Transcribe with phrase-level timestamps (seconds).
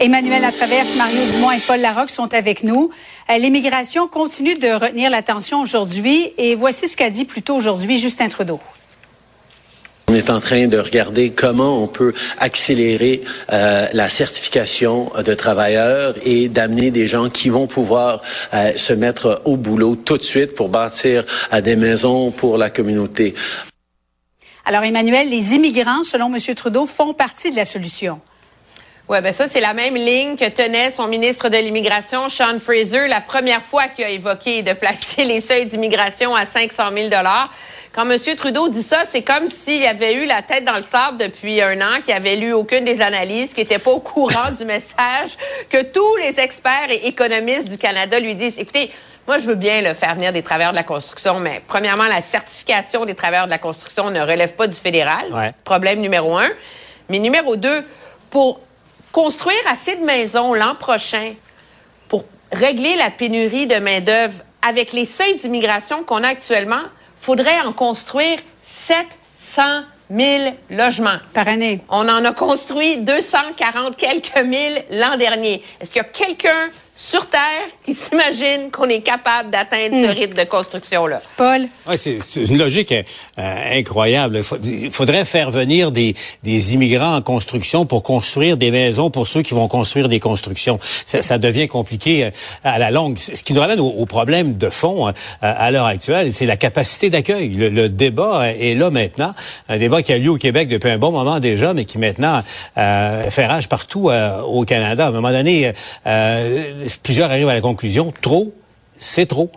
[0.00, 2.90] Emmanuel Latraverse, Mario Dumont et Paul Larocque sont avec nous.
[3.30, 7.98] Euh, l'immigration continue de retenir l'attention aujourd'hui et voici ce qu'a dit plus tôt aujourd'hui
[7.98, 8.60] Justin Trudeau.
[10.06, 13.22] On est en train de regarder comment on peut accélérer
[13.52, 18.22] euh, la certification de travailleurs et d'amener des gens qui vont pouvoir
[18.54, 21.24] euh, se mettre au boulot tout de suite pour bâtir
[21.64, 23.34] des maisons pour la communauté.
[24.64, 26.54] Alors Emmanuel, les immigrants, selon M.
[26.54, 28.20] Trudeau, font partie de la solution.
[29.08, 33.08] Oui, ben ça, c'est la même ligne que tenait son ministre de l'Immigration, Sean Fraser,
[33.08, 37.08] la première fois qu'il a évoqué de placer les seuils d'immigration à 500 000
[37.94, 38.18] quand M.
[38.36, 41.80] Trudeau dit ça, c'est comme s'il avait eu la tête dans le sable depuis un
[41.80, 45.30] an, qu'il avait lu aucune des analyses, qu'il n'était pas au courant du message
[45.70, 48.58] que tous les experts et économistes du Canada lui disent.
[48.58, 48.92] Écoutez,
[49.26, 52.20] moi, je veux bien le faire venir des travailleurs de la construction, mais premièrement, la
[52.20, 55.54] certification des travailleurs de la construction ne relève pas du fédéral.
[55.64, 56.50] Problème numéro un.
[57.08, 57.82] Mais numéro deux,
[58.28, 58.60] pour
[59.12, 61.34] construire assez de maisons l'an prochain
[62.08, 66.82] pour régler la pénurie de main-d'œuvre avec les seuils d'immigration qu'on a actuellement,
[67.20, 71.18] faudrait en construire 700 000 logements.
[71.34, 71.80] Par année.
[71.88, 75.62] On en a construit 240 quelques mille l'an dernier.
[75.80, 76.68] Est-ce qu'il y a quelqu'un
[77.00, 80.18] sur Terre qui s'imagine qu'on est capable d'atteindre ce hmm.
[80.18, 81.22] rythme de construction-là.
[81.36, 81.68] Paul?
[81.86, 84.42] Oui, c'est une logique euh, incroyable.
[84.64, 89.42] Il faudrait faire venir des, des immigrants en construction pour construire des maisons pour ceux
[89.42, 90.80] qui vont construire des constructions.
[91.06, 92.30] Ça, ça devient compliqué euh,
[92.64, 93.16] à la longue.
[93.16, 97.10] Ce qui nous ramène au, problème de fond euh, à l'heure actuelle, c'est la capacité
[97.10, 97.50] d'accueil.
[97.50, 99.34] Le, débat est là maintenant.
[99.68, 102.42] Un débat qui a lieu au Québec depuis un bon moment déjà, mais qui maintenant
[102.76, 104.10] euh, fait rage partout
[104.46, 105.06] au Canada.
[105.06, 105.72] À un moment donné,
[107.02, 108.54] plusieurs arrivent à la conclusion, trop,
[108.98, 109.50] c'est trop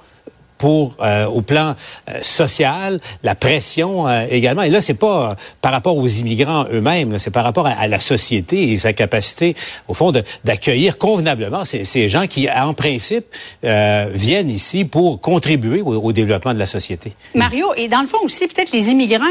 [0.61, 1.73] pour euh, au plan
[2.07, 4.61] euh, social, la pression euh, également.
[4.61, 8.71] Et là, c'est pas par rapport aux immigrants eux-mêmes, c'est par rapport à, la société
[8.71, 9.55] et sa capacité,
[9.87, 10.13] au fond,
[10.45, 13.25] d'accueillir convenablement ces, ces, gens qui, en principe,
[13.63, 17.13] viennent ici pour contribuer au, au, développement de la société.
[17.33, 19.25] Mario, et dans le fond aussi, peut-être les immigrants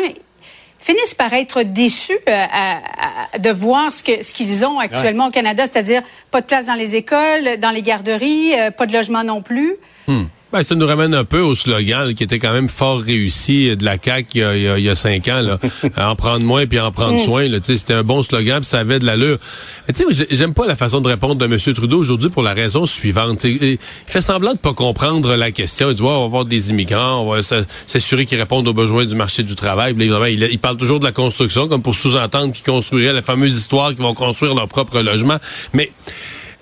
[0.81, 5.65] finissent par être déçus euh, de voir ce que ce qu'ils ont actuellement au Canada,
[5.67, 9.43] c'est-à-dire pas de place dans les écoles, dans les garderies, euh, pas de logement non
[9.43, 9.77] plus.
[10.09, 10.25] Hmm.
[10.53, 13.85] Ben, ça nous ramène un peu au slogan qui était quand même fort réussi de
[13.85, 15.41] la CAQ il y a, il y a, cinq ans.
[15.41, 15.61] Là.
[15.97, 17.25] en prendre moins puis en prendre mm.
[17.25, 17.47] soin.
[17.63, 19.39] C'était un bon slogan puis ça avait de l'allure.
[19.87, 21.57] Mais tu sais, j'aime pas la façon de répondre de M.
[21.75, 23.45] Trudeau aujourd'hui pour la raison suivante.
[23.45, 25.91] il fait semblant de pas comprendre la question.
[25.91, 27.43] Il dit, on va avoir des immigrants, on va
[27.87, 29.95] s'assurer qu'ils répondent aux besoins du marché du travail.
[29.97, 33.91] il, il, parle toujours de la construction comme pour sous-entendre qu'ils construiraient la fameuse histoire
[33.91, 35.39] qu'ils vont construire leur propre logement.
[35.75, 35.93] Mais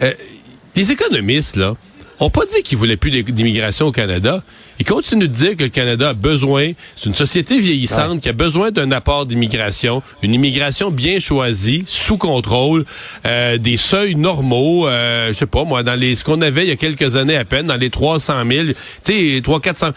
[0.02, 0.12] euh,
[0.76, 1.74] les économistes, là,
[2.20, 4.42] ont pas dit qu'ils voulaient plus d'immigration au Canada.
[4.80, 8.32] Ils continuent de dire que le Canada a besoin, c'est une société vieillissante qui a
[8.32, 12.84] besoin d'un apport d'immigration, une immigration bien choisie, sous contrôle,
[13.26, 16.68] euh, des seuils normaux, euh, je sais pas moi, dans les ce qu'on avait il
[16.68, 19.88] y a quelques années à peine, dans les 300 000, tu sais, 3 400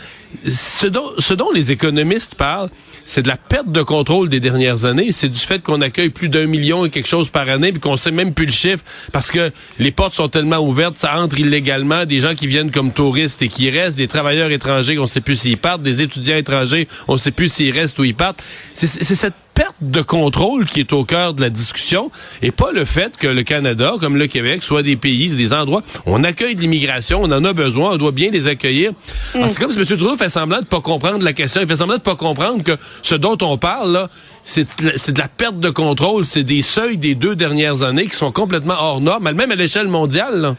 [0.47, 2.69] ce dont, ce dont les économistes parlent,
[3.11, 5.11] c'est de la perte de contrôle des dernières années.
[5.11, 7.97] C'est du fait qu'on accueille plus d'un million et quelque chose par année, puis qu'on
[7.97, 12.05] sait même plus le chiffre, parce que les portes sont tellement ouvertes, ça entre illégalement,
[12.05, 15.35] des gens qui viennent comme touristes et qui restent, des travailleurs étrangers, on sait plus
[15.35, 18.41] s'ils partent, des étudiants étrangers, on sait plus s'ils restent ou ils partent.
[18.73, 22.09] C'est cette perte de contrôle qui est au cœur de la discussion
[22.41, 25.83] et pas le fait que le Canada, comme le Québec, soit des pays, des endroits
[26.07, 28.91] où on accueille de l'immigration, on en a besoin, on doit bien les accueillir.
[29.35, 29.45] Mm.
[29.45, 29.85] C'est comme si M.
[29.85, 32.75] Trudeau fait semblant de pas comprendre la question, il fait semblant de pas comprendre que
[33.03, 34.07] ce dont on parle,
[34.43, 38.31] c'est de la perte de contrôle, c'est des seuils des deux dernières années qui sont
[38.31, 40.41] complètement hors normes, même à l'échelle mondiale.
[40.41, 40.55] Là.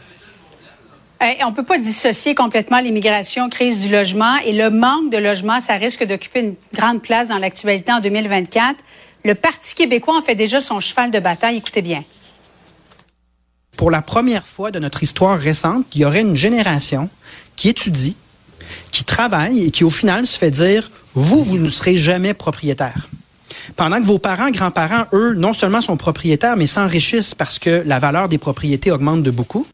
[1.45, 5.61] On ne peut pas dissocier complètement l'immigration, crise du logement et le manque de logement,
[5.61, 8.75] ça risque d'occuper une grande place dans l'actualité en 2024.
[9.23, 11.57] Le Parti québécois en fait déjà son cheval de bataille.
[11.57, 12.03] Écoutez bien.
[13.77, 17.09] Pour la première fois de notre histoire récente, il y aurait une génération
[17.55, 18.15] qui étudie,
[18.91, 23.07] qui travaille et qui au final se fait dire, vous, vous ne serez jamais propriétaire.
[23.75, 27.99] Pendant que vos parents, grands-parents, eux, non seulement sont propriétaires, mais s'enrichissent parce que la
[27.99, 29.65] valeur des propriétés augmente de beaucoup.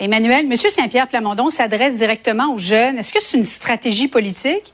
[0.00, 0.56] Emmanuel, M.
[0.56, 2.98] Saint-Pierre Plamondon s'adresse directement aux jeunes.
[2.98, 4.72] Est-ce que c'est une stratégie politique?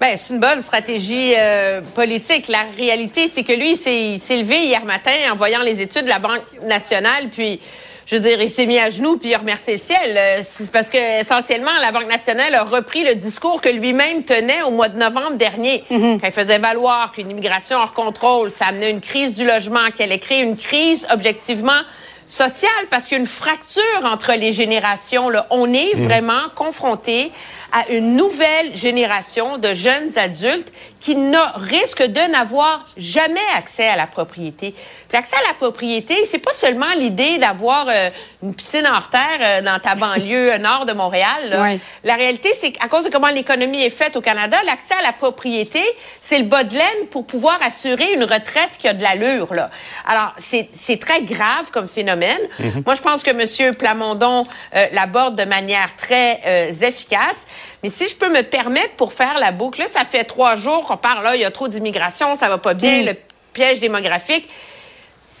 [0.00, 2.46] Ben, c'est une bonne stratégie euh, politique.
[2.46, 6.08] La réalité, c'est que lui, il s'est levé hier matin en voyant les études de
[6.08, 7.60] la Banque nationale, puis
[8.06, 10.16] je veux dire, il s'est mis à genoux puis il a remercié le ciel.
[10.16, 10.42] Euh,
[10.72, 14.88] parce que essentiellement, la Banque nationale a repris le discours que lui-même tenait au mois
[14.88, 15.84] de novembre dernier.
[15.90, 16.20] Mm-hmm.
[16.20, 20.12] Quand il faisait valoir qu'une immigration hors contrôle, ça amenait une crise du logement, qu'elle
[20.12, 21.82] ait créé une crise objectivement
[22.28, 25.28] sociale parce qu'il y a une fracture entre les générations.
[25.28, 25.48] Là.
[25.50, 26.04] On est mmh.
[26.04, 27.32] vraiment confronté
[27.72, 31.16] à une nouvelle génération de jeunes adultes qui
[31.54, 34.74] risquent de n'avoir jamais accès à la propriété.
[35.12, 38.10] L'accès à la propriété, c'est pas seulement l'idée d'avoir euh,
[38.42, 41.80] une piscine hors terre euh, dans ta banlieue nord de Montréal.
[42.04, 45.12] La réalité, c'est qu'à cause de comment l'économie est faite au Canada, l'accès à la
[45.12, 45.82] propriété,
[46.20, 49.54] c'est le bas de laine pour pouvoir assurer une retraite qui a de l'allure.
[49.54, 49.70] Là.
[50.06, 52.40] Alors, c'est très grave comme phénomène.
[52.60, 52.84] Mm-hmm.
[52.84, 53.74] Moi, je pense que M.
[53.74, 57.46] Plamondon euh, l'aborde de manière très efficace.
[57.82, 60.86] Mais si je peux me permettre pour faire la boucle, là, ça fait trois jours
[60.86, 63.06] qu'on parle, là, il y a trop d'immigration, ça va pas bien, mm.
[63.06, 63.16] le
[63.52, 64.48] piège démographique.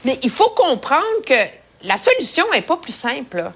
[0.04, 1.34] Mais il faut comprendre que
[1.82, 3.50] la solution n'est pas plus simple.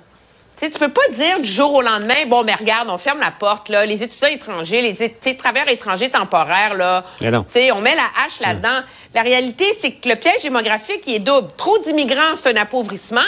[0.58, 3.32] Tu ne peux pas dire du jour au lendemain, bon, mais regarde, on ferme la
[3.32, 8.81] porte, là, les étudiants étrangers, les travailleurs étrangers temporaires, là, on met la hache là-dedans.
[9.12, 11.49] La réalité, c'est que le piège démographique, il est double.
[11.56, 13.20] Trop d'immigrants, c'est un appauvrissement,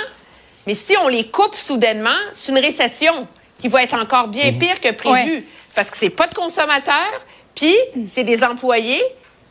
[0.67, 3.27] mais si on les coupe soudainement, c'est une récession
[3.65, 4.59] qui va être encore bien mhm.
[4.59, 5.43] pire que prévu.
[5.75, 7.23] Parce que c'est pas de consommateurs,
[7.55, 7.75] puis
[8.13, 9.03] c'est des employés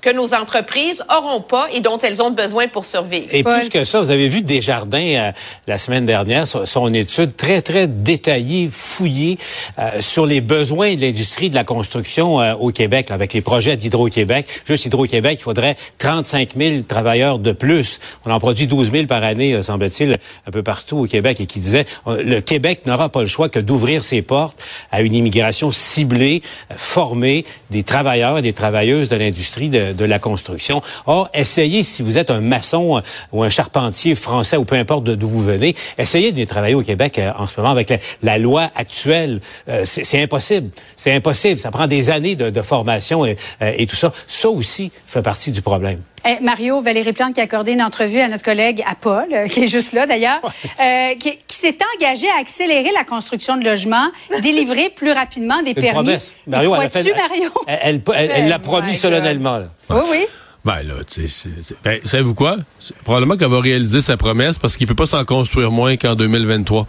[0.04, 3.28] que nos entreprises auront pas et dont elles ont besoin pour survivre.
[3.32, 5.32] Et plus que ça, vous avez vu Desjardins euh,
[5.66, 9.40] la semaine dernière, son, étude très, très détaillée, fouillée
[9.80, 13.78] euh, sur les besoins de l'industrie de la construction euh, au Québec, avec les projets
[13.78, 14.46] d'Hydro-Québec.
[14.68, 18.02] Juste Hydro-Québec, il faudrait 35 000 travailleurs de plus.
[18.26, 21.60] On en produit 12 000 par année, semble-t-il, un peu partout au Québec, et qui
[21.60, 24.62] disait, le Québec n'aura pas le choix que d'ouvrir ses portes
[24.92, 26.42] à une immigration ciblée,
[26.76, 30.82] formée, des travailleurs et des travailleuses de l'industrie de de la construction.
[31.06, 33.02] Or, essayez, si vous êtes un maçon euh,
[33.32, 37.20] ou un charpentier français ou peu importe d'où vous venez, essayez de travailler au Québec
[37.20, 39.40] euh, en ce moment avec la, loi actuelle.
[39.70, 40.70] Euh, c'est impossible.
[40.98, 41.60] C'est impossible.
[41.60, 44.14] Ça prend des années de, formation et, et tout ça.
[44.28, 46.00] Ça aussi fait partie du problème.
[46.26, 49.48] Eh, Mario, Valérie Plante qui a accordé une entrevue à notre collègue à Paul, euh,
[49.48, 54.10] qui est juste là d'ailleurs, euh, qui, s'est engagé à accélérer la construction de logements,
[54.42, 56.18] délivrer plus rapidement des permis.
[56.48, 57.50] Mario, elle, fait, Mario?
[57.68, 59.62] elle, elle, l'a promis solennellement.
[59.90, 60.26] Oui, oui.
[60.66, 61.50] Ben là, tu sais,
[61.84, 62.56] ben, savez-vous quoi?
[63.04, 66.88] Probablement qu'elle va réaliser sa promesse parce qu'il peut pas s'en construire moins qu'en 2023.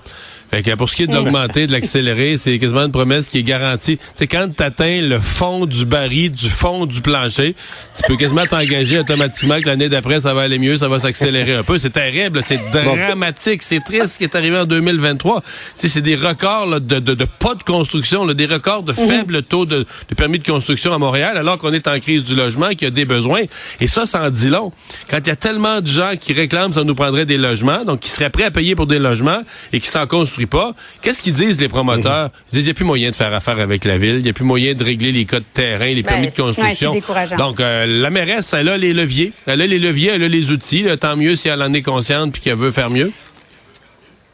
[0.50, 3.38] Fait que pour ce qui est de l'augmenter, de l'accélérer, c'est quasiment une promesse qui
[3.38, 3.98] est garantie.
[4.14, 7.54] C'est quand tu atteins le fond du baril, du fond du plancher,
[7.96, 11.54] tu peux quasiment t'engager automatiquement que l'année d'après, ça va aller mieux, ça va s'accélérer
[11.54, 11.78] un peu.
[11.78, 15.42] C'est terrible, c'est dramatique, c'est triste ce qui est arrivé en 2023.
[15.76, 19.86] C'est des records de, de, de, pas de construction, des records de faible taux de,
[20.08, 22.86] de, permis de construction à Montréal, alors qu'on est en crise du logement, qu'il y
[22.86, 23.42] a des besoins.
[23.80, 24.72] Et ça, ça en dit long.
[25.10, 28.00] Quand il y a tellement de gens qui réclament ça nous prendrait des logements, donc
[28.00, 29.42] qui seraient prêts à payer pour des logements
[29.72, 30.74] et qui s'en construisent pas.
[31.02, 32.30] Qu'est-ce qu'ils disent, les promoteurs?
[32.50, 34.30] Ils disent, il n'y a plus moyen de faire affaire avec la ville, il n'y
[34.30, 36.94] a plus moyen de régler les codes de terrain, les permis de construction.
[37.38, 39.32] Donc, euh, la mairesse, elle a les leviers.
[39.46, 40.84] Elle a les leviers, elle a les outils.
[41.00, 43.12] tant mieux si elle en est consciente puis qu'elle veut faire mieux.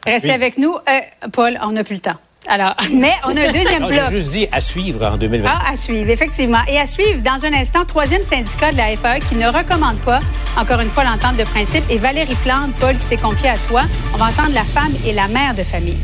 [0.06, 0.74] Restez avec nous.
[0.74, 2.18] Euh, Paul, on n'a plus le temps.
[2.48, 4.00] Alors, mais on a un deuxième bloc.
[4.10, 5.48] J'ai juste dit à suivre en 2020.
[5.50, 6.60] Ah, à suivre, effectivement.
[6.68, 10.20] Et à suivre, dans un instant, troisième syndicat de la FAE qui ne recommande pas,
[10.56, 11.84] encore une fois, l'entente de principe.
[11.90, 13.82] Et Valérie Plante, Paul, qui s'est confiée à toi.
[14.14, 15.98] On va entendre la femme et la mère de famille.